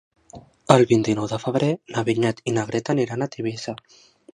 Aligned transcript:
El 0.75 0.85
vint-i-nou 0.93 1.29
de 1.35 1.39
febrer 1.45 1.69
na 1.95 2.07
Vinyet 2.11 2.45
i 2.53 2.59
na 2.59 2.67
Greta 2.73 2.97
aniran 2.99 3.25
a 3.29 3.33
Tivissa. 3.39 3.81